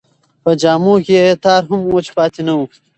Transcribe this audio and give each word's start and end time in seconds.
په 0.43 0.51
جامو 0.61 0.95
کې 1.05 1.13
یې 1.19 1.23
یو 1.29 1.39
تار 1.45 1.61
هم 1.69 1.81
وچ 1.93 2.07
پاتې 2.17 2.41
نه 2.47 2.53
و. 2.57 2.61